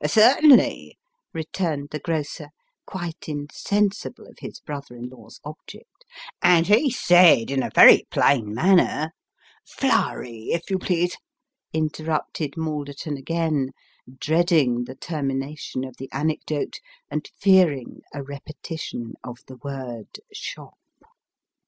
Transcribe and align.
"Certainly," 0.03 0.97
returned 1.31 1.89
the 1.91 1.99
grocer, 1.99 2.49
quite 2.87 3.29
insensible 3.29 4.25
of 4.25 4.39
his 4.39 4.59
brother 4.59 4.95
in 4.95 5.09
law's 5.09 5.39
object" 5.45 6.05
and 6.41 6.65
he 6.65 6.89
said 6.89 7.51
in 7.51 7.61
a 7.61 7.69
very 7.75 8.07
plain 8.09 8.51
manner 8.51 9.11
""Floury, 9.77 10.49
if 10.53 10.71
you 10.71 10.79
please," 10.79 11.15
interrupted 11.71 12.57
Malderton 12.57 13.15
again; 13.15 13.73
dreading 14.19 14.85
the 14.85 14.95
termination 14.95 15.83
of 15.83 15.97
the 15.97 16.09
anecdote, 16.11 16.79
and 17.11 17.29
fearing 17.39 18.01
a 18.11 18.23
repetition 18.23 19.13
of 19.23 19.45
the 19.45 19.57
word" 19.57 20.19
shop." 20.33 20.79